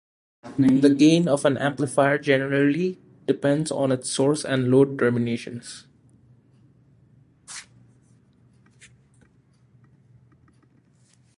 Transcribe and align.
The 0.57 0.95
gain 0.97 1.27
of 1.27 1.45
an 1.45 1.59
amplifier 1.59 2.17
generally 2.17 2.97
depends 3.27 3.69
on 3.69 3.91
its 3.91 4.09
source 4.09 4.43
and 4.43 4.71
load 4.71 4.97
terminations. 4.97 5.85